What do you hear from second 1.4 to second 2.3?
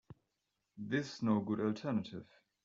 good alternative.